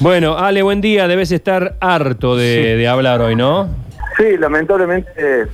Bueno, 0.00 0.36
Ale, 0.38 0.62
buen 0.62 0.80
día. 0.80 1.06
Debes 1.08 1.30
estar 1.32 1.76
harto 1.80 2.36
de, 2.36 2.76
de 2.76 2.88
hablar 2.88 3.20
hoy, 3.20 3.36
¿no? 3.36 3.68
Sí, 4.16 4.36
lamentablemente, 4.38 5.46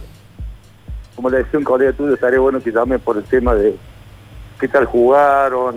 como 1.14 1.30
le 1.30 1.38
decía 1.38 1.58
un 1.58 1.64
colega 1.64 1.92
tuyo, 1.92 2.14
estaría 2.14 2.38
bueno 2.38 2.60
que 2.60 2.70
llame 2.72 2.98
por 2.98 3.16
el 3.16 3.24
tema 3.24 3.54
de 3.54 3.74
qué 4.60 4.68
tal 4.68 4.84
jugaron, 4.86 5.76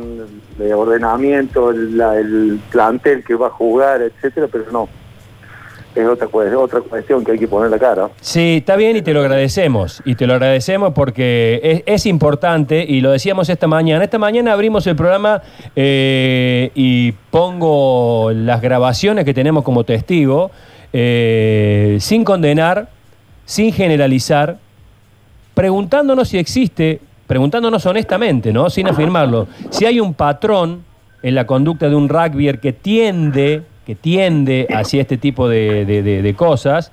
de 0.57 0.73
ordenamiento, 0.73 1.71
el, 1.71 1.97
la- 1.97 2.17
el 2.17 2.59
plantel 2.71 3.23
que 3.23 3.35
va 3.35 3.47
a 3.47 3.51
jugar, 3.51 4.01
etcétera, 4.01 4.47
pero 4.51 4.65
no. 4.71 4.87
Es 5.95 6.07
otra, 6.07 6.27
otra 6.57 6.81
cuestión 6.81 7.23
que 7.25 7.31
hay 7.31 7.39
que 7.39 7.47
poner 7.47 7.71
la 7.71 7.79
cara. 7.79 8.09
Sí, 8.21 8.57
está 8.57 8.75
bien 8.75 8.97
y 8.97 9.01
te 9.01 9.13
lo 9.13 9.21
agradecemos. 9.21 10.01
Y 10.05 10.15
te 10.15 10.27
lo 10.27 10.33
agradecemos 10.33 10.93
porque 10.93 11.83
es, 11.85 12.05
importante 12.05 12.85
y 12.87 13.01
lo 13.01 13.11
decíamos 13.11 13.49
esta 13.49 13.67
mañana. 13.67 14.03
Esta 14.03 14.19
mañana 14.19 14.53
abrimos 14.53 14.85
el 14.87 14.95
programa 14.95 15.41
eh, 15.75 16.71
y 16.75 17.11
pongo 17.31 18.31
las 18.33 18.61
grabaciones 18.61 19.25
que 19.25 19.33
tenemos 19.33 19.63
como 19.63 19.83
testigo, 19.83 20.51
eh, 20.93 21.97
sin 21.99 22.23
condenar, 22.23 22.89
sin 23.45 23.73
generalizar, 23.73 24.57
preguntándonos 25.55 26.29
si 26.29 26.37
existe, 26.37 27.01
preguntándonos 27.27 27.85
honestamente, 27.85 28.53
¿no? 28.53 28.69
Sin 28.69 28.87
afirmarlo, 28.87 29.47
si 29.69 29.85
hay 29.85 29.99
un 29.99 30.13
patrón 30.13 30.83
en 31.21 31.35
la 31.35 31.45
conducta 31.45 31.89
de 31.89 31.95
un 31.95 32.09
rugbyer 32.09 32.59
que 32.59 32.73
tiende, 32.73 33.63
que 33.89 33.95
tiende 33.95 34.67
hacia 34.69 35.01
este 35.01 35.17
tipo 35.17 35.49
de, 35.49 36.35
cosas, 36.37 36.91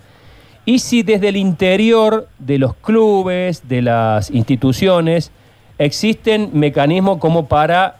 y 0.65 0.79
si 0.79 1.03
desde 1.03 1.29
el 1.29 1.37
interior 1.37 2.27
de 2.39 2.57
los 2.57 2.75
clubes, 2.75 3.69
de 3.69 3.83
las 3.83 4.31
instituciones, 4.31 5.31
existen 5.77 6.49
mecanismos 6.55 7.19
como 7.19 7.49
para 7.49 7.97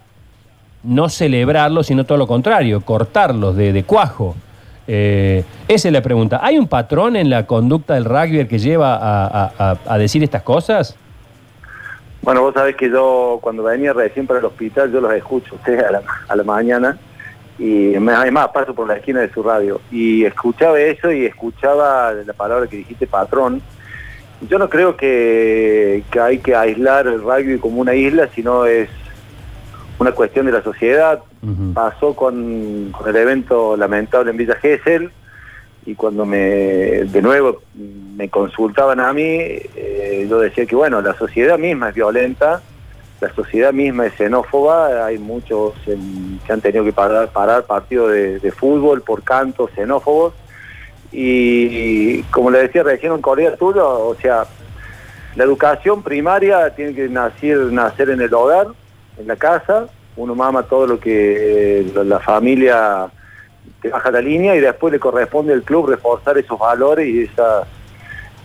no 0.83 1.11
celebrarlos, 1.11 1.89
sino 1.89 2.05
todo 2.05 2.17
lo 2.17 2.27
contrario, 2.27 2.81
cortarlos 2.81 3.55
de, 3.55 3.75
de 3.75 3.85
cuajo. 3.85 4.35
Eh, 4.89 5.45
esa 5.69 5.89
es 5.89 5.93
la 5.93 6.01
pregunta. 6.01 6.41
¿Hay 6.43 6.57
un 6.57 6.67
patrón 6.67 7.17
en 7.17 7.29
la 7.29 7.47
conducta 7.47 7.93
del 7.93 8.07
rugby 8.07 8.49
que 8.49 8.59
lleva 8.59 8.97
a, 8.99 9.99
decir 9.99 10.23
estas 10.23 10.41
cosas? 10.41 10.97
Bueno, 12.23 12.41
vos 12.41 12.55
sabés 12.55 12.77
que 12.77 12.89
yo 12.89 13.41
cuando 13.43 13.63
venía 13.63 13.93
recién 13.93 14.27
para 14.27 14.39
el 14.39 14.47
hospital, 14.47 14.91
yo 14.91 15.03
los 15.03 15.13
escucho 15.13 15.55
ustedes 15.55 15.85
a 15.85 15.91
la, 15.91 16.03
a 16.29 16.35
la 16.35 16.45
mañana 16.45 16.99
y 17.59 17.95
además 17.95 18.49
paso 18.53 18.75
por 18.75 18.87
la 18.87 18.97
esquina 18.97 19.21
de 19.21 19.33
su 19.33 19.43
radio 19.43 19.81
y 19.91 20.25
escuchaba 20.25 20.79
eso 20.79 21.11
y 21.11 21.25
escuchaba 21.25 22.13
la 22.13 22.33
palabra 22.33 22.67
que 22.67 22.77
dijiste 22.77 23.07
patrón. 23.07 23.63
Yo 24.49 24.59
no 24.59 24.69
creo 24.69 24.97
que, 24.97 26.03
que 26.11 26.21
hay 26.21 26.39
que 26.39 26.55
aislar 26.55 27.07
el 27.07 27.23
rugby 27.23 27.59
como 27.59 27.81
una 27.81 27.95
isla, 27.95 28.29
sino 28.35 28.67
es 28.67 28.91
una 29.99 30.13
cuestión 30.13 30.47
de 30.47 30.53
la 30.53 30.63
sociedad. 30.63 31.21
Pasó 31.75 32.15
con, 32.15 32.91
con 32.91 33.09
el 33.09 33.17
evento 33.17 33.77
lamentable 33.77 34.33
en 34.33 34.37
Villa 34.37 34.57
Gesell 34.57 35.11
y 35.87 35.95
cuando 35.95 36.27
me 36.27 36.39
de 36.39 37.23
nuevo 37.23 37.63
me 38.17 38.29
consultaban 38.29 38.99
a 38.99 39.13
mí, 39.13 39.23
eh, 39.23 40.27
yo 40.29 40.41
decía 40.41 40.67
que 40.67 40.75
bueno, 40.75 41.01
la 41.01 41.15
sociedad 41.15 41.59
misma 41.59 41.91
es 41.91 41.95
violenta, 41.95 42.61
la 43.21 43.33
sociedad 43.35 43.73
misma 43.73 44.07
es 44.07 44.15
xenófoba, 44.15 45.07
hay 45.07 45.19
muchos 45.19 45.73
en- 45.87 46.39
que 46.47 46.53
han 46.53 46.61
tenido 46.61 46.85
que 46.85 46.93
parar, 46.93 47.29
parar 47.29 47.65
partidos 47.65 48.13
de, 48.13 48.39
de 48.41 48.53
fútbol 48.53 49.03
por 49.03 49.23
cantos 49.23 49.71
xenófobos. 49.75 50.35
Y, 51.13 52.23
como 52.25 52.51
le 52.51 52.59
decía 52.59 52.83
recién 52.83 53.21
colega 53.23 53.57
tuyo, 53.57 53.89
o 53.89 54.15
sea, 54.17 54.45
la 55.35 55.45
educación 55.45 56.03
primaria 56.03 56.71
tiene 56.75 56.95
que 56.95 57.09
nacer, 57.09 57.57
nacer 57.73 58.11
en 58.11 58.21
el 58.21 58.35
hogar, 58.35 58.67
en 59.19 59.27
la 59.27 59.37
casa, 59.37 59.87
uno 60.17 60.35
mama 60.35 60.65
todo 60.65 60.87
lo 60.87 60.99
que 61.01 61.81
eh, 61.81 61.93
la- 62.05 62.21
familia 62.21 63.07
te 63.81 63.89
baja 63.89 64.11
la 64.11 64.21
línea 64.21 64.57
y 64.57 64.61
después 64.61 64.93
le 64.93 64.99
corresponde 64.99 65.53
al 65.53 65.63
club 65.63 65.89
reforzar 65.89 66.37
esos 66.39 66.59
valores 66.59 67.07
y 67.09 67.23
esas 67.23 67.67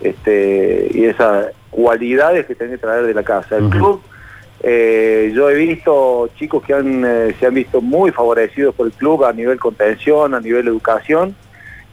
este, 0.02 0.90
y 0.94 1.06
esas 1.06 1.48
cualidades 1.70 2.46
que 2.46 2.56
tiene 2.56 2.74
que 2.74 2.80
traer 2.80 3.06
de 3.06 3.14
la 3.14 3.24
casa. 3.24 3.58
El 3.58 3.70
club, 3.70 4.02
eh, 4.64 5.32
yo 5.34 5.50
he 5.50 5.56
visto 5.56 6.30
chicos 6.38 6.64
que 6.64 6.74
eh, 6.74 7.36
se 7.40 7.46
han 7.48 7.54
visto 7.54 7.82
muy 7.82 8.12
favorecidos 8.12 8.76
por 8.76 8.86
el 8.86 8.94
club 8.94 9.26
a 9.26 9.34
nivel 9.34 9.60
contención, 9.60 10.36
a 10.36 10.40
nivel 10.40 10.68
educación, 10.68 11.36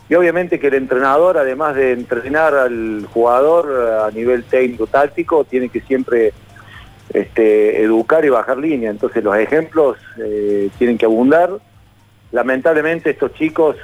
y 0.08 0.14
obviamente 0.14 0.60
que 0.60 0.66
el 0.66 0.74
entrenador, 0.74 1.38
además 1.38 1.76
de 1.76 1.92
entrenar 1.92 2.54
al 2.54 3.06
jugador 3.12 3.68
eh, 3.70 4.08
a 4.08 4.10
nivel 4.10 4.44
técnico-táctico, 4.44 5.44
tiene 5.44 5.70
que 5.70 5.80
siempre 5.80 6.32
este, 7.12 7.82
educar 7.82 8.24
y 8.24 8.28
bajar 8.28 8.58
línea. 8.58 8.90
Entonces 8.90 9.24
los 9.24 9.36
ejemplos 9.36 9.96
tienen 10.78 10.98
que 10.98 11.06
abundar. 11.06 11.50
Lamentablemente 12.32 13.10
estos 13.10 13.32
chicos, 13.34 13.76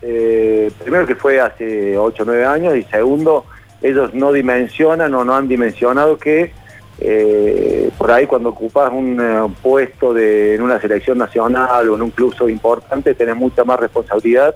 primero 0.00 1.06
que 1.06 1.14
fue 1.14 1.40
hace 1.40 1.96
8 1.96 2.22
o 2.22 2.26
9 2.26 2.44
años 2.44 2.76
y 2.76 2.82
segundo, 2.84 3.46
ellos 3.80 4.12
no 4.12 4.32
dimensionan 4.32 5.14
o 5.14 5.24
no 5.24 5.34
han 5.34 5.48
dimensionado 5.48 6.18
que 6.18 6.52
eh, 7.00 7.90
por 7.96 8.10
ahí 8.10 8.26
cuando 8.26 8.48
ocupas 8.48 8.92
un 8.92 9.20
eh, 9.20 9.54
puesto 9.62 10.12
de, 10.12 10.56
en 10.56 10.62
una 10.62 10.80
selección 10.80 11.18
nacional 11.18 11.88
o 11.88 11.94
en 11.94 12.02
un 12.02 12.10
club 12.10 12.34
importante 12.48 13.14
tenés 13.14 13.36
mucha 13.36 13.64
más 13.64 13.78
responsabilidad 13.78 14.54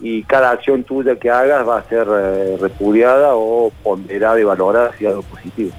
y 0.00 0.22
cada 0.24 0.50
acción 0.50 0.84
tuya 0.84 1.16
que 1.16 1.30
hagas 1.30 1.66
va 1.66 1.78
a 1.78 1.84
ser 1.84 2.06
eh, 2.06 2.56
repudiada 2.60 3.30
o 3.34 3.72
ponderada 3.82 4.38
y 4.38 4.44
valorada 4.44 4.90
hacia 4.90 5.08
algo 5.08 5.22
positivo. 5.22 5.70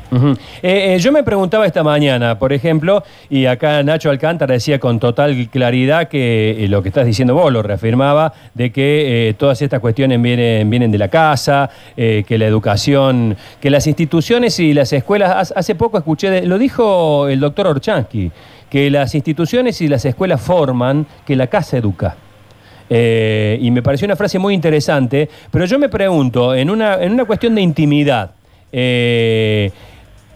Eh, 0.64 0.96
eh, 0.96 1.00
yo 1.00 1.12
me 1.12 1.22
preguntaba 1.24 1.66
esta 1.68 1.84
mañana, 1.84 2.40
por 2.40 2.52
ejemplo, 2.52 3.04
y 3.30 3.46
acá 3.46 3.84
Nacho 3.84 4.10
Alcántara 4.10 4.54
decía 4.56 4.80
con 4.80 5.00
total 5.00 5.48
claridad 5.50 6.08
que 6.08 6.66
lo 6.68 6.82
que 6.82 6.90
estás 6.90 7.06
diciendo 7.06 7.36
vos 7.36 7.54
lo 7.54 7.62
reafirmaba, 7.62 8.34
de 8.56 8.72
que 8.72 9.36
todas 9.38 9.62
estas 9.62 9.80
cuestiones 9.80 10.20
vienen, 10.22 10.68
vienen 10.70 10.92
de 10.92 10.98
la 10.98 11.10
casa, 11.10 11.70
que 11.96 12.26
la 12.38 12.46
educación, 12.48 13.38
que 13.62 13.70
las 13.70 13.86
instituciones 13.86 14.60
y 14.60 14.74
las 14.74 14.92
escuelas, 14.94 15.32
hace- 15.36 15.54
hace 15.56 15.76
poco 15.76 15.98
escuché, 16.00 16.30
de- 16.32 16.46
lo 16.48 16.58
dijo 16.58 17.28
el 17.28 17.40
doctor 17.40 17.68
Orchansky, 17.68 18.32
que 18.70 18.90
las 18.90 19.14
instituciones 19.16 19.80
y 19.82 19.88
las 19.88 20.04
escuelas 20.06 20.42
forman, 20.42 21.06
que 21.26 21.36
la 21.36 21.48
casa 21.48 21.78
educa. 21.78 22.16
Eh, 22.90 23.58
y 23.62 23.70
me 23.72 23.82
pareció 23.82 24.06
una 24.06 24.16
frase 24.16 24.40
muy 24.40 24.54
interesante, 24.54 25.30
pero 25.52 25.66
yo 25.66 25.78
me 25.78 25.90
pregunto, 25.90 26.56
en 26.56 26.70
una, 26.70 26.96
en 27.04 27.12
una 27.14 27.26
cuestión 27.26 27.54
de 27.56 27.62
intimidad, 27.62 28.32
eh, 28.72 29.72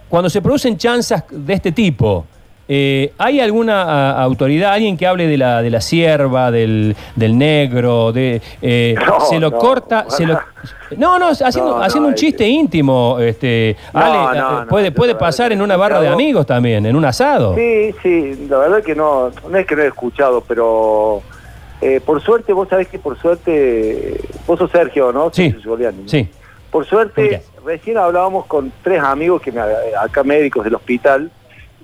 cuando 0.08 0.28
se 0.28 0.42
producen 0.42 0.76
chanzas 0.76 1.24
de 1.30 1.54
este 1.54 1.72
tipo, 1.72 2.26
eh, 2.68 3.12
¿hay 3.18 3.40
alguna 3.40 3.82
a- 3.82 4.22
autoridad, 4.22 4.72
alguien 4.74 4.96
que 4.96 5.06
hable 5.06 5.26
de 5.26 5.36
la, 5.38 5.62
de 5.62 5.70
la 5.70 5.80
sierva, 5.80 6.50
del, 6.50 6.94
del 7.16 7.36
negro, 7.36 8.12
de, 8.12 8.40
eh, 8.60 8.94
No, 9.06 9.20
se 9.26 9.40
lo 9.40 9.50
no, 9.50 9.58
corta, 9.58 10.06
se 10.08 10.26
lo... 10.26 10.38
No, 10.96 11.18
no, 11.18 11.28
haciendo, 11.30 11.78
No, 11.78 11.82
haciendo 11.82 12.08
un 12.08 12.14
es 12.14 12.20
chiste 12.20 12.46
íntimo, 12.46 13.18
este, 13.18 13.76
Ale, 13.94 14.38
eh, 14.38 14.42
puede, 14.68 14.92
puede 14.92 15.14
pasar 15.14 15.52
en 15.52 15.60
una 15.62 15.76
barra 15.76 16.00
de 16.00 16.08
amigos 16.08 16.46
también, 16.46 16.84
en 16.86 16.94
un 16.94 17.04
asado. 17.04 17.54
Sí, 17.56 17.94
sí, 18.02 18.46
la 18.48 18.58
verdad 18.58 18.82
que 18.82 18.94
no, 18.94 19.30
no 19.50 19.58
es 19.58 19.66
que 19.66 19.74
no 19.74 19.82
he 19.82 19.86
escuchado, 19.88 20.42
pero 20.46 21.22
eh, 21.82 22.00
por 22.00 22.22
suerte, 22.22 22.52
vos 22.52 22.68
sabés 22.68 22.86
que 22.86 23.00
por 23.00 23.18
suerte, 23.18 24.20
vos 24.46 24.56
sos 24.56 24.70
Sergio, 24.70 25.12
¿no? 25.12 25.32
Sí, 25.32 25.52
sí. 26.06 26.28
Por 26.70 26.86
suerte, 26.86 27.42
recién 27.64 27.98
hablábamos 27.98 28.46
con 28.46 28.72
tres 28.82 29.02
amigos 29.02 29.42
que 29.42 29.50
me, 29.50 29.60
acá 30.00 30.22
médicos 30.22 30.62
del 30.64 30.76
hospital 30.76 31.30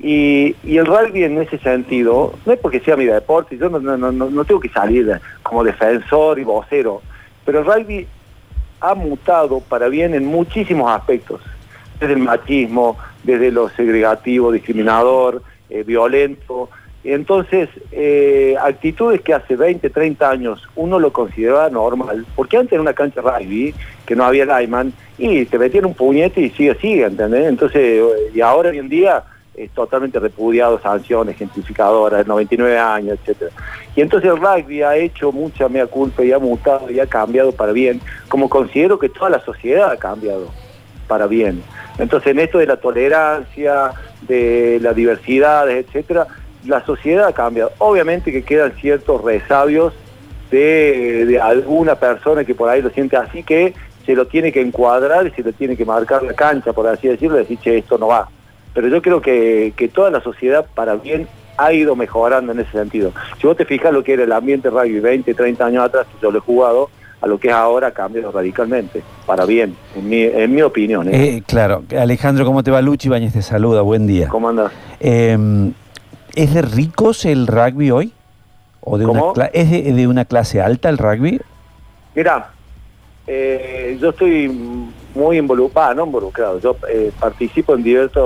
y, 0.01 0.55
y 0.63 0.79
el 0.79 0.87
rugby 0.87 1.25
en 1.25 1.43
ese 1.43 1.59
sentido, 1.59 2.33
no 2.47 2.53
es 2.53 2.61
porque 2.61 2.79
sea 2.79 2.97
mi 2.97 3.07
deporte, 3.07 3.59
yo 3.59 3.69
no, 3.69 3.81
no, 3.81 3.97
no, 3.97 4.13
no 4.13 4.45
tengo 4.45 4.61
que 4.61 4.69
salir 4.69 5.21
como 5.43 5.65
defensor 5.65 6.39
y 6.39 6.45
vocero, 6.45 7.03
pero 7.45 7.59
el 7.59 7.67
rugby 7.67 8.07
ha 8.81 8.95
mutado 8.95 9.59
para 9.61 9.89
bien 9.89 10.15
en 10.15 10.27
muchísimos 10.27 10.91
aspectos, 10.91 11.41
desde 11.99 12.15
el 12.15 12.21
machismo, 12.21 12.97
desde 13.25 13.51
lo 13.51 13.69
segregativo, 13.71 14.53
discriminador, 14.53 15.43
eh, 15.69 15.83
violento. 15.83 16.71
Entonces, 17.05 17.69
eh, 17.93 18.57
actitudes 18.61 19.21
que 19.23 19.33
hace 19.33 19.57
20, 19.57 19.89
30 19.89 20.29
años 20.29 20.69
uno 20.75 20.99
lo 20.99 21.13
consideraba 21.13 21.71
normal, 21.71 22.27
porque 22.35 22.57
antes 22.57 22.73
en 22.73 22.81
una 22.81 22.93
cancha 22.93 23.21
rugby, 23.21 23.75
que 24.05 24.17
no 24.17 24.25
había 24.25 24.45
lineman, 24.45 24.93
y 25.17 25.45
te 25.47 25.59
metían 25.59 25.87
un 25.87 25.95
puñete 25.95 26.41
y 26.41 26.51
sigue, 26.51 26.75
sigue, 26.77 27.05
¿entendés? 27.05 27.47
Entonces, 27.47 27.81
eh, 27.81 28.31
y 28.35 28.41
ahora 28.41 28.71
hoy 28.71 28.79
en 28.79 28.89
día 28.89 29.25
es 29.55 29.71
totalmente 29.71 30.21
repudiado, 30.21 30.81
sanciones, 30.81 31.37
gentrificadoras, 31.37 32.27
99 32.27 32.79
años, 32.79 33.19
etcétera. 33.21 33.51
Y 33.97 34.01
entonces 34.01 34.31
el 34.31 34.37
rugby 34.37 34.83
ha 34.83 34.97
hecho 34.97 35.33
mucha 35.33 35.69
mea 35.69 35.87
culpa 35.87 36.25
y 36.25 36.33
ha 36.33 36.39
mutado 36.39 36.91
y 36.91 37.01
ha 37.01 37.07
cambiado 37.07 37.53
para 37.53 37.73
bien, 37.73 38.01
como 38.29 38.49
considero 38.49 38.99
que 38.99 39.09
toda 39.09 39.31
la 39.31 39.41
sociedad 39.41 39.91
ha 39.91 39.97
cambiado 39.97 40.49
para 41.09 41.27
bien. 41.27 41.63
Entonces 41.99 42.31
en 42.31 42.39
esto 42.39 42.59
de 42.59 42.67
la 42.67 42.77
tolerancia, 42.77 43.93
de 44.23 44.79
la 44.81 44.93
diversidad, 44.93 45.69
etcétera, 45.69 46.29
la 46.67 46.85
sociedad 46.85 47.27
ha 47.29 47.33
cambiado. 47.33 47.73
Obviamente 47.79 48.33
que 48.33 48.43
quedan 48.43 48.73
ciertos 48.73 49.23
resabios 49.23 49.95
de, 50.51 51.27
de 51.27 51.41
alguna 51.41 51.95
persona 51.97 52.45
que 52.45 52.55
por 52.55 52.69
ahí 52.69 52.83
lo 52.83 52.91
siente 52.91 53.17
así 53.17 53.43
que 53.43 53.75
se 54.07 54.15
lo 54.15 54.27
tiene 54.27 54.53
que 54.53 54.63
encuadrar 54.63 55.27
y 55.27 55.31
se 55.33 55.43
lo 55.43 55.53
tiene 55.53 55.77
que 55.77 55.85
marcar 55.85 56.23
la 56.23 56.33
cancha, 56.33 56.73
por 56.73 56.87
así 56.87 57.09
decirlo, 57.09 57.37
y 57.37 57.41
decir, 57.41 57.59
che, 57.59 57.77
esto 57.77 57.99
no 57.99 58.07
va. 58.07 58.29
Pero 58.73 58.89
yo 58.89 59.03
creo 59.03 59.21
que, 59.21 59.75
que 59.77 59.89
toda 59.89 60.11
la 60.11 60.23
sociedad 60.23 60.65
para 60.75 60.95
bien 60.95 61.29
ha 61.59 61.73
ido 61.75 61.95
mejorando 61.95 62.53
en 62.53 62.61
ese 62.61 62.73
sentido. 62.73 63.13
Si 63.39 63.47
vos 63.47 63.57
te 63.57 63.67
fijas 63.67 63.93
lo 63.93 64.03
que 64.03 64.15
era 64.15 64.25
el 64.25 64.33
ambiente 64.33 64.71
rugby 64.71 65.01
20, 65.01 65.35
30 65.35 65.67
años 65.67 65.85
atrás, 65.85 66.07
que 66.07 66.23
yo 66.23 66.31
lo 66.31 66.39
he 66.39 66.41
jugado, 66.41 66.89
a 67.21 67.27
lo 67.27 67.39
que 67.39 67.49
es 67.49 67.55
ahora 67.55 67.91
cambia 67.91 68.23
radicalmente, 68.33 69.03
para 69.27 69.45
bien, 69.45 69.77
en 69.97 70.09
mi, 70.09 70.23
en 70.23 70.55
mi 70.55 70.63
opinión. 70.63 71.09
¿eh? 71.09 71.37
Eh, 71.37 71.43
claro, 71.47 71.83
Alejandro, 71.99 72.45
¿cómo 72.45 72.63
te 72.63 72.71
va? 72.71 72.81
Luchi 72.81 73.09
Bañez 73.09 73.33
te 73.33 73.43
saluda, 73.43 73.83
buen 73.83 74.07
día. 74.07 74.29
¿Cómo 74.29 74.49
andas? 74.49 74.73
Em, 75.01 75.73
¿Es 76.35 76.55
de 76.55 76.63
ricos 76.63 77.25
el 77.25 77.47
rugby 77.47 77.91
hoy? 77.91 78.13
¿O 78.81 78.99
de 78.99 79.07
Una 79.07 79.47
¿Es 79.53 79.71
de, 79.71 80.07
una 80.07 80.25
clase 80.25 80.61
alta 80.61 80.89
el 80.89 80.99
rugby? 80.99 81.41
Mira, 82.15 82.51
eh, 83.27 83.99
yo 84.01 84.11
estoy 84.11 84.49
muy 85.15 85.39
involucrado, 85.39 85.95
no 85.95 86.07
involucrado, 86.07 86.61
yo 86.61 86.77
participo 87.19 87.75
en 87.75 87.83
diversas 87.83 88.23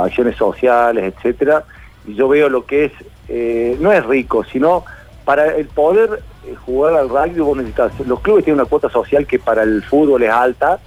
acciones 0.00 0.36
sociales, 0.36 1.14
etcétera, 1.14 1.64
y 2.06 2.14
yo 2.14 2.28
veo 2.28 2.48
lo 2.48 2.64
que 2.64 2.86
es, 2.86 3.80
no 3.80 3.92
es 3.92 4.04
rico, 4.06 4.44
sino 4.44 4.84
para 5.24 5.54
el 5.56 5.66
poder 5.66 6.22
eh, 6.46 6.54
jugar 6.66 6.94
al 6.94 7.08
rugby 7.08 7.40
vos 7.40 7.56
necesitas, 7.56 7.92
los 8.06 8.20
clubes 8.20 8.44
tienen 8.44 8.60
una 8.60 8.68
cuota 8.68 8.90
social 8.90 9.26
que 9.26 9.38
para 9.38 9.62
el 9.62 9.82
fútbol 9.82 10.22
es 10.22 10.30
alta, 10.30 10.80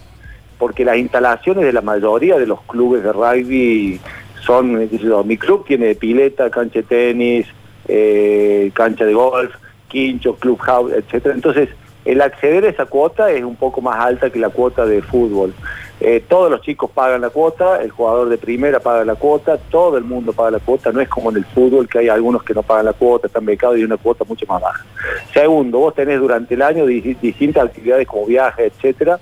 porque 0.57 0.84
las 0.84 0.98
instalaciones 0.98 1.66
de 1.66 1.74
la 1.74 1.81
mayoría 1.81 2.38
de 2.38 2.48
los 2.48 2.62
clubes 2.63 3.04
de 3.04 3.12
rugby 3.12 4.00
son, 4.45 4.89
mi 5.27 5.38
club 5.38 5.65
tiene 5.65 5.95
pileta, 5.95 6.50
cancha 6.50 6.80
de 6.80 6.83
tenis, 6.83 7.47
eh, 7.88 8.71
cancha 8.74 9.06
de 9.06 9.13
golf, 9.13 9.53
quincho, 9.88 10.36
clubhouse, 10.36 10.94
etcétera. 10.94 11.36
Entonces, 11.36 11.69
el 12.06 12.21
acceder 12.21 12.65
a 12.65 12.69
esa 12.69 12.86
cuota 12.86 13.31
es 13.31 13.44
un 13.44 13.56
poco 13.56 13.81
más 13.81 13.97
alta 13.97 14.30
que 14.30 14.39
la 14.39 14.50
cuota 14.50 14.86
de 14.86 15.01
fútbol. 15.01 15.53
Eh, 16.00 16.24
todos 16.27 16.51
los 16.51 16.62
chicos 16.62 16.92
pagan 16.92 17.21
la 17.21 17.30
cuota, 17.30 17.81
el 17.81 17.89
jugador 17.89 18.30
de 18.30 18.38
primera 18.38 18.80
paga 18.80 19.06
la 19.06 19.15
cuota, 19.15 19.57
todo 19.57 19.97
el 19.97 20.03
mundo 20.03 20.33
paga 20.33 20.51
la 20.51 20.59
cuota, 20.59 20.92
no 20.92 21.00
es 21.00 21.07
como 21.07 21.31
en 21.31 21.38
el 21.38 21.45
fútbol 21.45 21.88
que 21.88 22.00
hay 22.00 22.09
algunos 22.09 22.44
que 22.44 22.53
no 22.53 22.63
pagan 22.63 22.86
la 22.86 22.94
cuota, 22.94 23.27
están 23.27 23.45
becados 23.45 23.77
y 23.77 23.83
una 23.83 23.97
cuota 23.97 24.25
mucho 24.25 24.45
más 24.45 24.62
baja. 24.62 24.86
Segundo, 25.33 25.80
vos 25.80 25.95
tenés 25.95 26.19
durante 26.19 26.53
el 26.53 26.62
año 26.62 26.86
distintas 26.86 27.63
actividades 27.63 28.07
como 28.07 28.25
viajes, 28.25 28.74
etcétera, 28.74 29.19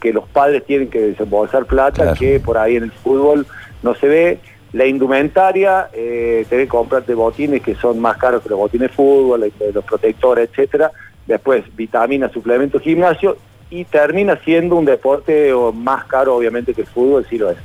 que 0.00 0.12
los 0.12 0.26
padres 0.28 0.64
tienen 0.64 0.88
que 0.88 1.00
desembolsar 1.00 1.66
plata, 1.66 2.14
que 2.14 2.40
por 2.40 2.56
ahí 2.56 2.76
en 2.76 2.84
el 2.84 2.92
fútbol 2.92 3.46
no 3.82 3.94
se 3.96 4.06
ve. 4.06 4.38
La 4.72 4.86
indumentaria, 4.86 5.88
eh, 5.92 6.46
tenés 6.48 6.66
que 6.66 6.70
comprarte 6.70 7.14
botines 7.14 7.62
que 7.62 7.74
son 7.74 8.00
más 8.00 8.16
caros 8.16 8.42
que 8.42 8.48
los 8.48 8.58
botines 8.58 8.88
de 8.88 8.94
fútbol, 8.94 9.52
los 9.74 9.84
protectores, 9.84 10.48
etcétera. 10.50 10.90
Después, 11.26 11.64
vitaminas, 11.76 12.32
suplementos, 12.32 12.82
gimnasio 12.82 13.36
y 13.70 13.84
termina 13.84 14.36
siendo 14.44 14.76
un 14.76 14.84
deporte 14.84 15.52
más 15.74 16.04
caro 16.04 16.36
obviamente 16.36 16.74
que 16.74 16.82
el 16.82 16.86
fútbol, 16.86 17.26
sí 17.28 17.38
lo 17.38 17.50
es. 17.50 17.58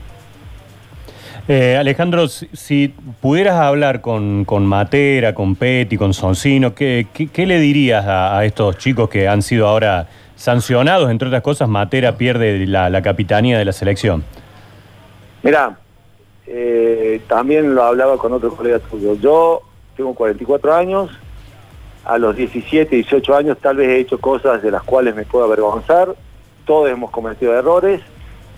Eh, 1.49 1.77
Alejandro, 1.77 2.27
si, 2.27 2.93
pudieras 3.21 3.55
hablar 3.55 4.01
con, 4.01 4.45
Matera, 4.65 5.33
con 5.33 5.55
Petty, 5.55 5.97
con 5.97 6.13
Soncino, 6.13 6.75
¿qué, 6.75 7.07
qué, 7.13 7.45
le 7.45 7.59
dirías 7.59 8.05
a, 8.05 8.43
estos 8.43 8.77
chicos 8.77 9.09
que 9.09 9.29
han 9.29 9.41
sido 9.41 9.65
ahora 9.65 10.07
sancionados? 10.35 11.09
Entre 11.09 11.29
otras 11.29 11.41
cosas, 11.41 11.69
Matera 11.69 12.17
pierde 12.17 12.65
la, 12.67 13.01
capitanía 13.01 13.57
de 13.57 13.63
la 13.63 13.71
selección. 13.71 14.25
Mira, 15.41 15.77
eh, 16.47 17.21
también 17.27 17.75
lo 17.75 17.83
hablaba 17.83 18.17
con 18.17 18.31
otro 18.33 18.55
colega 18.55 18.79
tuyo. 18.79 19.15
Yo 19.15 19.61
tengo 19.95 20.15
44 20.15 20.73
años, 20.73 21.11
a 22.05 22.17
los 22.17 22.35
17, 22.37 22.95
18 22.95 23.35
años 23.35 23.57
tal 23.61 23.77
vez 23.77 23.89
he 23.89 23.99
hecho 23.99 24.17
cosas 24.19 24.61
de 24.61 24.71
las 24.71 24.83
cuales 24.83 25.13
me 25.13 25.25
puedo 25.25 25.43
avergonzar, 25.43 26.15
todos 26.65 26.89
hemos 26.89 27.11
cometido 27.11 27.53
errores, 27.53 28.01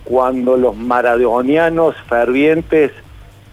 cuando 0.04 0.56
los 0.56 0.76
maradonianos 0.76 1.96
fervientes, 2.08 2.92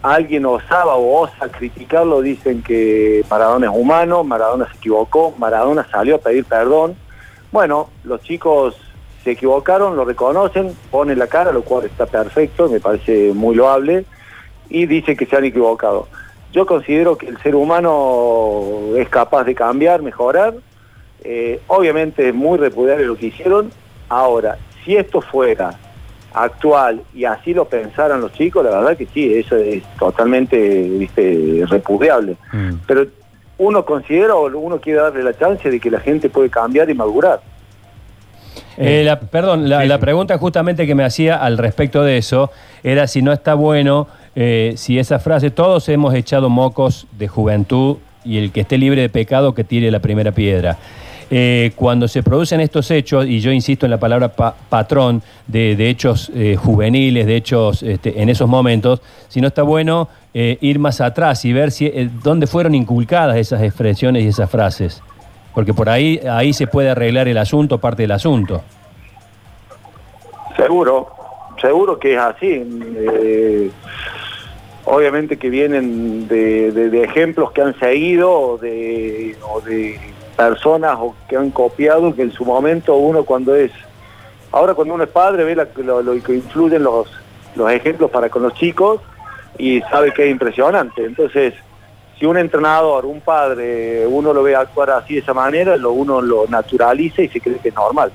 alguien 0.02 0.44
osaba 0.46 0.96
o 0.96 1.22
osa 1.22 1.48
criticarlo, 1.50 2.20
dicen 2.20 2.62
que 2.62 3.24
Maradona 3.30 3.66
es 3.66 3.72
humano, 3.74 4.22
Maradona 4.22 4.68
se 4.70 4.76
equivocó, 4.76 5.34
Maradona 5.38 5.86
salió 5.90 6.16
a 6.16 6.18
pedir 6.18 6.44
perdón. 6.44 6.94
Bueno, 7.50 7.88
los 8.04 8.20
chicos 8.22 8.76
se 9.24 9.32
equivocaron, 9.32 9.96
lo 9.96 10.04
reconocen, 10.04 10.76
ponen 10.90 11.18
la 11.18 11.26
cara, 11.26 11.52
lo 11.52 11.62
cual 11.62 11.86
está 11.86 12.06
perfecto, 12.06 12.68
me 12.68 12.80
parece 12.80 13.32
muy 13.34 13.56
loable, 13.56 14.04
y 14.68 14.86
dicen 14.86 15.16
que 15.16 15.26
se 15.26 15.36
han 15.36 15.44
equivocado. 15.44 16.08
Yo 16.52 16.66
considero 16.66 17.16
que 17.18 17.26
el 17.26 17.38
ser 17.38 17.54
humano 17.54 18.96
es 18.96 19.08
capaz 19.08 19.44
de 19.44 19.54
cambiar, 19.54 20.02
mejorar. 20.02 20.54
Eh, 21.22 21.60
obviamente 21.66 22.28
es 22.28 22.34
muy 22.34 22.58
repudiable 22.58 23.04
lo 23.04 23.16
que 23.16 23.26
hicieron. 23.26 23.70
Ahora, 24.08 24.56
si 24.84 24.96
esto 24.96 25.20
fuera 25.20 25.78
actual 26.32 27.02
y 27.14 27.24
así 27.24 27.54
lo 27.54 27.64
pensaran 27.66 28.20
los 28.20 28.32
chicos, 28.32 28.64
la 28.64 28.70
verdad 28.70 28.96
que 28.96 29.06
sí, 29.06 29.34
eso 29.34 29.56
es 29.56 29.82
totalmente 29.98 30.56
¿viste? 30.82 31.64
repudiable. 31.66 32.36
Mm. 32.52 32.74
Pero 32.86 33.06
uno 33.58 33.84
considera 33.84 34.34
o 34.34 34.46
uno 34.46 34.80
quiere 34.80 35.00
darle 35.00 35.22
la 35.22 35.36
chance 35.36 35.70
de 35.70 35.80
que 35.80 35.90
la 35.90 36.00
gente 36.00 36.28
puede 36.28 36.50
cambiar 36.50 36.88
y 36.90 36.94
madurar. 36.94 37.40
Eh, 38.78 39.10
perdón, 39.30 39.68
la, 39.68 39.98
pregunta 39.98 40.36
justamente 40.38 40.86
que 40.86 40.94
me 40.94 41.04
hacía 41.04 41.36
al 41.36 41.56
respecto 41.56 42.02
de 42.02 42.18
eso 42.18 42.50
era 42.82 43.06
si 43.06 43.22
no 43.22 43.32
está 43.32 43.54
bueno 43.54 44.06
eh, 44.38 44.74
si 44.76 44.98
esa 44.98 45.18
frase, 45.18 45.50
todos 45.50 45.88
hemos 45.88 46.12
echado 46.12 46.50
mocos 46.50 47.06
de 47.12 47.26
juventud 47.26 47.96
y 48.22 48.36
el 48.36 48.52
que 48.52 48.60
esté 48.60 48.76
libre 48.76 49.00
de 49.00 49.08
pecado 49.08 49.54
que 49.54 49.64
tire 49.64 49.90
la 49.90 50.00
primera 50.00 50.30
piedra. 50.30 50.76
Eh, 51.30 51.72
cuando 51.74 52.06
se 52.06 52.22
producen 52.22 52.60
estos 52.60 52.90
hechos, 52.90 53.24
y 53.26 53.40
yo 53.40 53.50
insisto 53.50 53.86
en 53.86 53.90
la 53.90 53.98
palabra 53.98 54.28
patrón, 54.28 55.22
de, 55.46 55.72
hechos 55.88 56.30
eh, 56.34 56.54
juveniles, 56.54 57.26
de 57.26 57.34
hechos 57.34 57.82
este, 57.82 58.20
en 58.20 58.28
esos 58.28 58.46
momentos, 58.46 59.00
si 59.28 59.40
no 59.40 59.48
está 59.48 59.62
bueno 59.62 60.08
ir 60.38 60.78
más 60.78 61.00
atrás 61.00 61.46
y 61.46 61.54
ver 61.54 61.70
si, 61.70 61.90
dónde 62.22 62.46
fueron 62.46 62.74
inculcadas 62.74 63.38
esas 63.38 63.62
expresiones 63.62 64.22
y 64.22 64.28
esas 64.28 64.50
frases. 64.50 65.02
Porque 65.54 65.72
por 65.72 65.88
ahí, 65.88 66.20
ahí 66.30 66.52
se 66.52 66.66
puede 66.66 66.90
arreglar 66.90 67.26
el 67.26 67.38
asunto, 67.38 67.78
parte 67.78 68.02
del 68.02 68.12
asunto. 68.12 68.60
Seguro, 70.54 71.08
seguro 71.58 71.98
que 71.98 72.12
es 72.12 72.20
así 72.20 73.72
obviamente 74.86 75.36
que 75.36 75.50
vienen 75.50 76.26
de, 76.28 77.02
ejemplos 77.02 77.52
que 77.52 77.60
han 77.60 77.78
seguido 77.78 78.32
o 78.32 78.58
de, 78.58 79.36
personas 80.36 80.96
o 81.00 81.14
que 81.28 81.36
han 81.36 81.50
copiado 81.50 82.14
que 82.14 82.22
en 82.22 82.32
su 82.32 82.44
momento 82.44 82.94
uno 82.96 83.24
cuando 83.24 83.54
es, 83.54 83.72
ahora 84.52 84.74
cuando 84.74 84.94
uno 84.94 85.04
es 85.04 85.10
padre 85.10 85.44
ve 85.44 85.54
lo, 85.54 86.22
que 86.22 86.34
influyen 86.34 86.82
los, 86.82 87.10
los 87.54 87.70
ejemplos 87.70 88.10
para 88.10 88.28
con 88.28 88.42
los 88.42 88.54
chicos 88.54 89.00
y 89.58 89.80
sabe 89.82 90.12
que 90.12 90.26
es 90.26 90.30
impresionante. 90.30 91.04
Entonces, 91.04 91.54
si 92.18 92.26
un 92.26 92.36
entrenador, 92.36 93.06
un 93.06 93.20
padre, 93.20 94.06
uno 94.06 94.32
lo 94.32 94.42
ve 94.42 94.54
actuar 94.54 94.90
así 94.90 95.14
de 95.14 95.20
esa 95.20 95.34
manera, 95.34 95.76
lo, 95.76 95.92
uno 95.92 96.20
lo 96.20 96.46
naturaliza 96.48 97.22
y 97.22 97.28
se 97.28 97.40
cree 97.40 97.58
que 97.58 97.70
es 97.70 97.74
normal. 97.74 98.12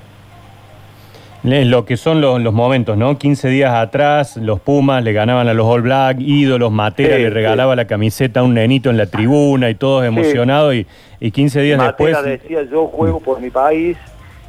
Lo 1.44 1.84
que 1.84 1.96
son 1.96 2.20
los, 2.20 2.40
momentos, 2.52 2.96
¿no? 2.96 3.18
15 3.18 3.48
días 3.48 3.74
atrás, 3.74 4.36
los 4.36 4.60
Pumas 4.60 5.02
le 5.02 5.12
ganaban 5.12 5.48
a 5.48 5.54
los 5.54 5.66
All 5.66 5.82
Black, 5.82 6.18
ídolos, 6.20 6.70
Matera 6.70 7.18
le 7.18 7.30
regalaba 7.30 7.74
la 7.74 7.86
camiseta 7.86 8.40
a 8.40 8.42
un 8.44 8.54
nenito 8.54 8.90
en 8.90 8.96
la 8.96 9.06
tribuna 9.06 9.68
y 9.68 9.74
todos 9.74 10.04
emocionados 10.04 10.74
y, 10.74 10.86
y 11.18 11.30
15 11.32 11.60
días 11.62 11.82
después... 11.82 12.12
Matera 12.14 12.30
decía, 12.30 12.62
yo 12.70 12.86
juego 12.86 13.18
por 13.18 13.40
mi 13.40 13.50
país 13.50 13.96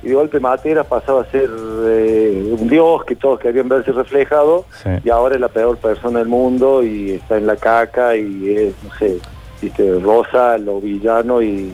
y 0.03 0.09
de 0.09 0.13
golpe 0.13 0.39
Matera 0.39 0.83
pasaba 0.83 1.21
a 1.21 1.25
ser 1.25 1.49
eh, 1.49 2.55
un 2.59 2.67
dios 2.67 3.03
que 3.05 3.15
todos 3.15 3.39
querían 3.39 3.69
verse 3.69 3.91
reflejado 3.91 4.65
y 5.03 5.09
ahora 5.09 5.33
es 5.33 5.41
la 5.41 5.47
peor 5.47 5.77
persona 5.77 6.19
del 6.19 6.27
mundo 6.27 6.83
y 6.83 7.11
está 7.11 7.37
en 7.37 7.47
la 7.47 7.55
caca 7.55 8.15
y 8.15 8.55
es, 8.55 8.73
no 8.83 8.93
sé, 8.99 9.17
viste, 9.59 9.99
rosa, 9.99 10.59
lo 10.59 10.79
villano 10.79 11.41
y 11.41 11.73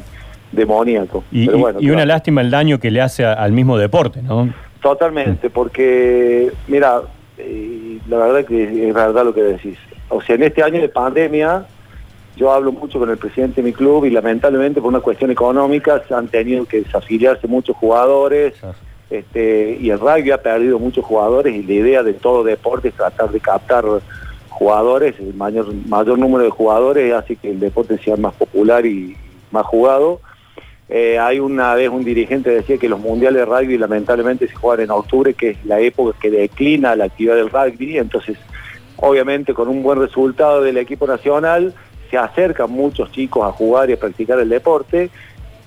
demoníaco. 0.54 1.26
Y, 1.30 1.50
y 1.80 1.90
una 1.90 2.06
lástima 2.06 2.40
el 2.40 2.52
daño 2.52 2.80
que 2.80 2.90
le 2.90 3.02
hace 3.02 3.26
al 3.26 3.52
mismo 3.52 3.78
deporte, 3.78 4.22
¿no? 4.22 4.54
Totalmente, 4.82 5.50
porque, 5.50 6.52
mira, 6.68 7.02
eh, 7.38 8.00
la 8.08 8.18
verdad 8.18 8.46
que 8.46 8.90
es 8.90 8.94
verdad 8.94 9.26
lo 9.26 9.34
que 9.34 9.44
decís. 9.44 9.78
O 10.10 10.22
sea, 10.22 10.36
en 10.36 10.44
este 10.44 10.64
año 10.64 10.80
de 10.80 10.90
pandemia, 10.90 11.66
yo 12.36 12.52
hablo 12.52 12.72
mucho 12.72 13.00
con 13.00 13.10
el 13.10 13.18
presidente 13.18 13.62
de 13.62 13.68
mi 13.68 13.74
club 13.74 14.06
y 14.06 14.10
lamentablemente 14.10 14.80
por 14.80 14.90
una 14.90 15.02
cuestión 15.02 15.32
económica 15.32 16.02
se 16.08 16.14
han 16.14 16.30
tenido 16.30 16.66
que 16.66 16.82
desafiliarse 16.82 17.48
muchos 17.48 17.76
jugadores 17.76 18.54
este, 19.10 19.78
y 19.80 19.90
el 19.90 20.00
rugby 20.00 20.32
ha 20.32 20.42
perdido 20.42 20.80
muchos 20.80 21.04
jugadores 21.04 21.54
y 21.54 21.64
la 21.64 21.74
idea 21.74 22.04
de 22.04 22.14
todo 22.14 22.44
deporte 22.44 22.90
es 22.90 22.94
tratar 22.94 23.30
de 23.32 23.40
captar 23.40 23.84
jugadores, 24.50 25.20
el 25.20 25.34
mayor, 25.34 25.74
mayor 25.88 26.18
número 26.18 26.44
de 26.44 26.50
jugadores 26.50 27.14
hace 27.14 27.36
que 27.36 27.52
el 27.52 27.60
deporte 27.60 27.98
sea 27.98 28.16
más 28.16 28.34
popular 28.36 28.86
y 28.86 29.18
más 29.52 29.66
jugado 29.66 30.22
eh, 30.92 31.20
hay 31.20 31.40
una 31.40 31.76
vez 31.76 31.90
un 31.90 32.04
dirigente 32.04 32.50
decía 32.50 32.80
que 32.80 32.90
los 32.90 33.00
mundiales 33.00 33.42
de 33.42 33.46
rugby 33.46 33.78
lamentablemente 33.78 34.48
se 34.48 34.56
juegan 34.56 34.86
en 34.86 34.92
octubre, 34.92 35.36
que 35.36 35.52
es 35.52 35.66
la 35.66 35.80
época 35.80 36.18
que 36.20 36.32
declina 36.32 36.96
la 36.96 37.06
actividad 37.06 37.36
del 37.36 37.52
rugby, 37.52 38.00
entonces 38.00 38.38
obviamente 38.98 39.54
con 39.54 39.68
un 39.68 39.84
buen 39.84 40.00
resultado 40.00 40.64
del 40.64 40.78
equipo 40.78 41.06
nacional 41.06 41.76
se 42.10 42.18
acercan 42.18 42.72
muchos 42.72 43.12
chicos 43.12 43.48
a 43.48 43.52
jugar 43.52 43.90
y 43.90 43.94
a 43.94 44.00
practicar 44.00 44.40
el 44.40 44.50
deporte, 44.50 45.12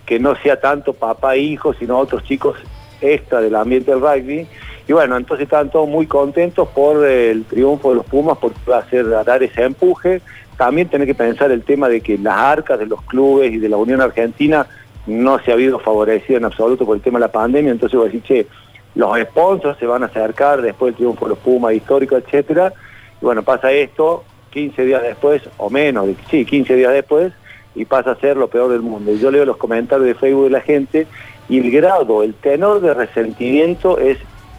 que 0.05 0.19
no 0.19 0.35
sea 0.35 0.61
tanto 0.61 0.93
papá 0.93 1.37
e 1.37 1.39
hijo, 1.39 1.73
sino 1.75 1.99
otros 1.99 2.25
chicos 2.25 2.57
extra 3.01 3.41
del 3.41 3.55
ambiente 3.55 3.93
del 3.93 4.01
rugby. 4.01 4.49
Y 4.89 4.93
bueno, 4.93 5.17
entonces 5.17 5.45
están 5.45 5.71
todos 5.71 5.89
muy 5.89 6.07
contentos 6.07 6.69
por 6.71 7.07
el 7.07 7.45
triunfo 7.45 7.91
de 7.91 7.97
los 7.97 8.07
Pumas, 8.07 8.39
a, 8.73 8.79
hacer, 8.79 9.09
dar 9.09 9.41
ese 9.41 9.63
empuje. 9.63 10.21
también 10.57 10.89
tenés 10.89 11.07
que 11.07 11.15
pensar 11.15 11.53
el 11.53 11.63
tema 11.63 11.89
de 11.89 12.01
que 12.01 12.19
las 12.19 12.37
arcas 12.37 12.81
de 12.81 12.87
los 12.87 13.01
clubes 13.03 13.53
y 13.53 13.59
de 13.59 13.69
la 13.69 13.77
Unión 13.77 14.01
Argentina 14.01 14.67
no 15.07 15.39
se 15.41 15.51
ha 15.51 15.55
habido 15.55 15.79
favorecido 15.79 16.39
en 16.39 16.45
absoluto 16.45 16.87
por 16.87 16.97
el 16.97 17.03
tema 17.03 17.19
de 17.19 17.27
la 17.27 17.33
pandemia, 17.33 17.73
entonces 17.73 17.99
voy 17.99 18.07
decir, 18.07 18.23
che, 18.23 18.47
los 18.95 19.19
sponsors 19.21 19.79
se 19.79 19.87
van 19.87 20.03
a 20.03 20.07
acercar 20.07 20.61
después 20.61 20.93
del 20.93 20.97
triunfo 20.97 21.25
de 21.25 21.31
los 21.31 21.39
Pumas 21.39 21.75
histórico, 21.75 22.17
etcétera, 22.17 22.73
y 23.21 23.25
bueno, 23.25 23.43
pasa 23.43 23.73
esto 23.73 24.25
15 24.51 24.85
días 24.85 25.03
después, 25.03 25.43
o 25.57 25.71
menos, 25.71 26.09
sí, 26.31 26.45
15 26.45 26.77
días 26.77 26.93
después, 26.93 27.33
y 27.75 27.85
pasa 27.87 28.13
a 28.13 28.17
ser 28.17 28.37
lo 28.37 28.49
peor 28.49 28.71
del 28.71 28.83
mundo. 28.83 29.13
Y 29.13 29.19
yo 29.19 29.31
leo 29.31 29.45
los 29.45 29.57
comentarios 29.57 30.07
de 30.07 30.15
Facebook 30.15 30.45
de 30.45 30.51
la 30.51 30.61
gente 30.61 31.07
y 31.49 31.59
el 31.59 31.71
grado, 31.71 32.23
el 32.23 32.35
tenor 32.35 32.81
de 32.81 32.95
resentimiento 32.95 33.99
es 33.99 34.19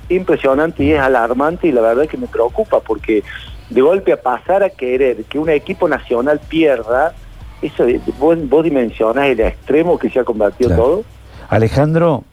impresionante 0.10 0.84
y 0.84 0.94
es 0.94 1.00
alarmante 1.00 1.68
y 1.68 1.72
la 1.72 1.82
verdad 1.82 2.06
es 2.06 2.10
que 2.10 2.18
me 2.18 2.28
preocupa 2.28 2.80
porque 2.82 3.24
de 3.70 3.82
golpe 3.82 4.12
a 4.12 4.22
pasar 4.22 4.64
a 4.64 4.70
querer 4.70 5.24
que 5.26 5.40
un 5.40 5.50
equipo 5.50 5.88
nacional 5.88 6.42
pierda, 6.48 7.14
eso 7.64 7.86
vos, 8.20 8.38
vos 8.50 8.64
dimensionas 8.64 9.28
el 9.28 9.40
extremo 9.40 9.98
que 9.98 10.10
se 10.10 10.20
ha 10.20 10.24
convertido 10.24 10.76
todo. 10.76 11.04
Alejandro, 11.50 12.24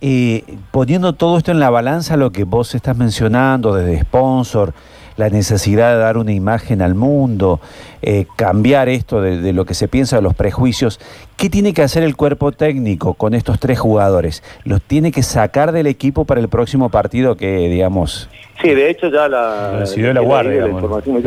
eh, 0.00 0.44
poniendo 0.70 1.12
todo 1.12 1.38
esto 1.38 1.50
en 1.52 1.60
la 1.60 1.70
balanza, 1.70 2.16
lo 2.16 2.32
que 2.32 2.44
vos 2.44 2.74
estás 2.74 2.96
mencionando 2.96 3.74
desde 3.74 4.00
sponsor, 4.00 4.72
la 5.20 5.28
necesidad 5.28 5.92
de 5.92 5.98
dar 5.98 6.16
una 6.16 6.32
imagen 6.32 6.82
al 6.82 6.96
mundo, 6.96 7.60
eh, 8.02 8.26
cambiar 8.36 8.88
esto 8.88 9.20
de, 9.20 9.52
lo 9.52 9.64
que 9.64 9.74
se 9.74 9.86
piensa 9.86 10.16
de 10.16 10.22
los 10.22 10.34
prejuicios. 10.34 10.98
¿Qué 11.36 11.48
tiene 11.48 11.72
que 11.72 11.82
hacer 11.82 12.02
el 12.02 12.16
cuerpo 12.16 12.50
técnico 12.50 13.14
con 13.14 13.34
estos 13.34 13.60
tres 13.60 13.78
jugadores? 13.78 14.42
¿Los 14.64 14.82
tiene 14.82 15.12
que 15.12 15.22
sacar 15.22 15.72
del 15.72 15.86
equipo 15.86 16.24
para 16.24 16.40
el 16.40 16.48
próximo 16.48 16.88
partido 16.88 17.36
que, 17.36 17.68
digamos... 17.68 18.28
Sí, 18.60 18.70
de 18.70 18.90
hecho 18.90 19.08
ya 19.08 19.28
la... 19.28 19.80
Decidió 19.80 20.12
la 20.12 20.20
guardia. 20.20 20.66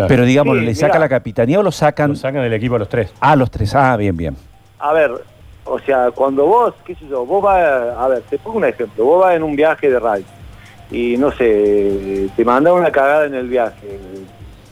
Pero 0.07 0.25
digamos, 0.25 0.57
¿le 0.57 0.75
saca 0.75 0.99
la 0.99 1.07
capitanía 1.07 1.59
o 1.59 1.63
lo 1.63 1.71
sacan? 1.71 2.09
Lo 2.09 2.15
sacan 2.15 2.41
del 2.41 2.53
equipo 2.53 2.75
a 2.75 2.79
los 2.79 2.89
tres. 2.89 3.13
Ah, 3.19 3.35
los 3.35 3.49
tres. 3.49 3.73
Ah, 3.75 3.95
bien, 3.95 4.17
bien. 4.17 4.35
A 4.79 4.91
ver, 4.91 5.11
o 5.65 5.79
sea, 5.79 6.11
cuando 6.11 6.45
vos, 6.45 6.73
qué 6.85 6.95
sé 6.95 7.07
yo, 7.07 7.25
vos 7.25 7.41
vas, 7.41 7.63
a 7.97 8.07
ver, 8.07 8.21
te 8.23 8.37
pongo 8.37 8.57
un 8.57 8.65
ejemplo, 8.65 9.05
vos 9.05 9.21
vas 9.23 9.35
en 9.35 9.43
un 9.43 9.55
viaje 9.55 9.89
de 9.89 9.99
radio 9.99 10.25
y 10.93 11.17
no 11.17 11.31
sé, 11.31 12.29
te 12.35 12.45
manda 12.45 12.71
una 12.71 12.91
cagada 12.91 13.25
en 13.25 13.33
el 13.33 13.49
viaje, 13.49 13.99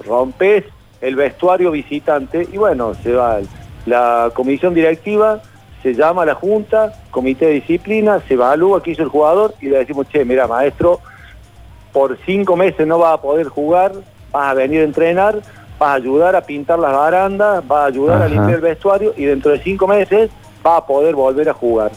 rompes 0.05 0.65
el 1.01 1.15
vestuario 1.15 1.71
visitante 1.71 2.47
y 2.51 2.57
bueno, 2.57 2.93
se 2.93 3.11
va. 3.11 3.39
La 3.87 4.29
comisión 4.35 4.75
directiva, 4.75 5.41
se 5.81 5.95
llama 5.95 6.21
a 6.21 6.25
la 6.27 6.35
junta, 6.35 6.93
comité 7.09 7.47
de 7.47 7.53
disciplina, 7.53 8.21
se 8.27 8.35
evalúa 8.35 8.83
qué 8.83 8.91
hizo 8.91 9.01
el 9.01 9.09
jugador 9.09 9.55
y 9.59 9.69
le 9.69 9.79
decimos, 9.79 10.07
che, 10.09 10.23
mira 10.23 10.45
maestro, 10.45 10.99
por 11.91 12.15
cinco 12.23 12.55
meses 12.55 12.85
no 12.85 12.99
vas 12.99 13.15
a 13.15 13.21
poder 13.21 13.47
jugar, 13.47 13.93
vas 14.31 14.51
a 14.51 14.53
venir 14.53 14.81
a 14.81 14.83
entrenar, 14.83 15.41
vas 15.79 15.89
a 15.89 15.93
ayudar 15.95 16.35
a 16.35 16.41
pintar 16.41 16.77
las 16.77 16.93
barandas, 16.93 17.67
vas 17.67 17.79
a 17.79 17.85
ayudar 17.85 18.21
a 18.21 18.27
limpiar 18.27 18.53
el 18.53 18.61
vestuario 18.61 19.15
y 19.17 19.25
dentro 19.25 19.51
de 19.51 19.59
cinco 19.63 19.87
meses 19.87 20.29
va 20.63 20.77
a 20.77 20.85
poder 20.85 21.15
volver 21.15 21.49
a 21.49 21.53
jugar. 21.53 21.91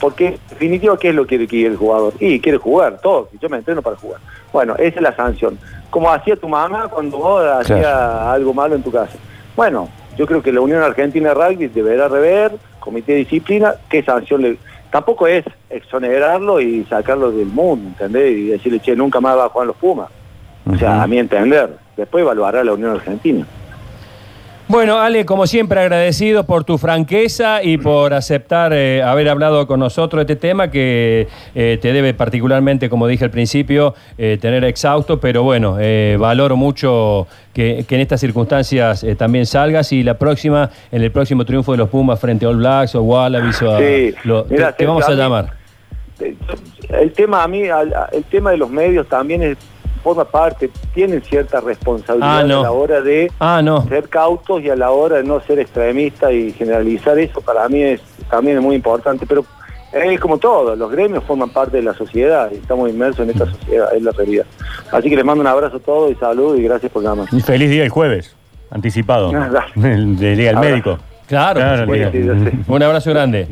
Porque 0.00 0.26
en 0.26 0.38
definitiva, 0.50 0.98
¿qué 0.98 1.08
es 1.08 1.14
lo 1.14 1.26
que 1.26 1.46
quiere 1.46 1.68
el 1.70 1.76
jugador? 1.76 2.14
Y 2.20 2.40
quiere 2.40 2.58
jugar, 2.58 2.98
todo. 3.02 3.28
Yo 3.40 3.48
me 3.48 3.58
entreno 3.58 3.82
para 3.82 3.96
jugar. 3.96 4.20
Bueno, 4.52 4.74
esa 4.76 4.96
es 4.96 5.02
la 5.02 5.14
sanción. 5.16 5.58
Como 5.90 6.10
hacía 6.10 6.36
tu 6.36 6.48
mamá 6.48 6.88
cuando 6.88 7.18
vos 7.18 7.44
hacías 7.44 7.86
algo 7.86 8.52
malo 8.52 8.74
en 8.74 8.82
tu 8.82 8.90
casa. 8.90 9.16
Bueno, 9.56 9.88
yo 10.16 10.26
creo 10.26 10.42
que 10.42 10.52
la 10.52 10.60
Unión 10.60 10.82
Argentina 10.82 11.30
de 11.30 11.34
Rugby 11.34 11.68
deberá 11.68 12.08
rever, 12.08 12.52
comité 12.80 13.12
de 13.12 13.18
disciplina, 13.18 13.74
qué 13.88 14.02
sanción 14.02 14.42
le... 14.42 14.58
Tampoco 14.90 15.26
es 15.26 15.44
exonerarlo 15.68 16.60
y 16.60 16.84
sacarlo 16.84 17.30
del 17.32 17.48
mundo, 17.48 17.88
¿entendés? 17.88 18.32
Y 18.36 18.46
decirle, 18.46 18.80
che, 18.80 18.94
nunca 18.94 19.20
más 19.20 19.36
va 19.36 19.46
a 19.46 19.48
jugar 19.48 19.66
los 19.66 19.76
Pumas. 19.76 20.08
O 20.70 20.76
sea, 20.76 21.02
a 21.02 21.06
mi 21.06 21.18
entender. 21.18 21.76
Después 21.96 22.22
evaluará 22.22 22.64
la 22.64 22.72
Unión 22.72 22.92
Argentina. 22.92 23.46
Bueno, 24.68 24.98
Ale, 24.98 25.24
como 25.24 25.46
siempre 25.46 25.78
agradecido 25.80 26.42
por 26.44 26.64
tu 26.64 26.76
franqueza 26.76 27.62
y 27.62 27.78
por 27.78 28.12
aceptar 28.12 28.72
eh, 28.72 29.00
haber 29.00 29.28
hablado 29.28 29.64
con 29.68 29.78
nosotros 29.78 30.26
de 30.26 30.32
este 30.32 30.48
tema 30.48 30.72
que 30.72 31.28
eh, 31.54 31.78
te 31.80 31.92
debe 31.92 32.14
particularmente, 32.14 32.90
como 32.90 33.06
dije 33.06 33.24
al 33.24 33.30
principio, 33.30 33.94
eh, 34.18 34.38
tener 34.40 34.64
exhausto, 34.64 35.20
pero 35.20 35.44
bueno, 35.44 35.78
valoro 36.18 36.56
mucho 36.56 37.28
que, 37.52 37.84
en 37.88 38.00
estas 38.00 38.20
circunstancias 38.20 39.06
también 39.16 39.46
salgas 39.46 39.92
y 39.92 40.02
la 40.02 40.14
próxima, 40.14 40.68
en 40.90 41.00
el 41.00 41.12
próximo 41.12 41.44
triunfo 41.44 41.70
de 41.70 41.78
los 41.78 41.88
Pumas 41.88 42.18
frente 42.18 42.44
a 42.44 42.48
All 42.48 42.56
Blacks 42.56 42.96
o 42.96 43.02
Wallabies 43.02 43.62
o 43.62 43.76
te, 43.78 44.84
vamos 44.84 45.08
a 45.08 45.12
llamar. 45.12 45.52
El 46.88 47.12
tema 47.12 47.44
a 47.44 47.48
mí, 47.48 47.62
el 47.62 48.24
tema 48.24 48.50
de 48.50 48.56
los 48.56 48.70
medios 48.70 49.06
también 49.06 49.44
es 49.44 49.58
forma 50.06 50.24
parte, 50.24 50.70
tienen 50.94 51.20
cierta 51.20 51.60
responsabilidad 51.60 52.36
ah, 52.36 52.38
a 52.38 52.44
la 52.44 52.70
hora 52.70 53.00
de 53.00 53.28
ah, 53.40 53.60
ser 53.88 54.08
cautos 54.08 54.62
y 54.62 54.70
a 54.70 54.76
la 54.76 54.92
hora 54.92 55.16
de 55.16 55.24
no 55.24 55.40
ser 55.40 55.58
extremistas 55.58 56.32
y 56.32 56.52
generalizar 56.52 57.18
eso 57.18 57.40
para 57.40 57.68
mí 57.68 57.82
es 57.82 58.00
también 58.30 58.58
es 58.58 58.62
muy 58.62 58.76
importante, 58.76 59.26
pero 59.26 59.44
es 59.92 60.20
como 60.20 60.38
todo, 60.38 60.76
los 60.76 60.92
gremios 60.92 61.24
forman 61.24 61.50
parte 61.50 61.78
de 61.78 61.82
la 61.82 61.92
sociedad 61.92 62.48
y 62.52 62.58
estamos 62.58 62.88
inmersos 62.88 63.24
en 63.24 63.30
esta 63.30 63.46
sociedad, 63.46 63.92
es 63.96 64.02
la 64.02 64.12
realidad. 64.12 64.46
Así 64.92 65.10
que 65.10 65.16
les 65.16 65.24
mando 65.24 65.40
un 65.40 65.48
abrazo 65.48 65.78
a 65.78 65.80
todos 65.80 66.12
y 66.12 66.14
salud 66.14 66.56
y 66.56 66.62
gracias 66.62 66.92
por 66.92 67.02
nada 67.02 67.16
más. 67.16 67.32
Y 67.32 67.40
feliz 67.40 67.68
día 67.68 67.82
el 67.82 67.90
jueves, 67.90 68.36
anticipado, 68.70 69.32
del 69.74 70.16
día 70.16 70.52
del 70.52 70.58
médico. 70.58 71.00
Claro, 71.26 71.60
un 72.68 72.82
abrazo 72.84 73.10
grande. 73.10 73.48